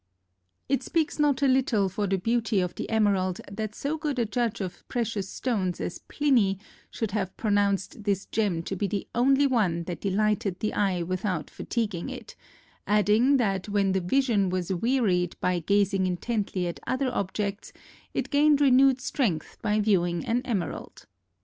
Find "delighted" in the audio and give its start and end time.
10.01-10.59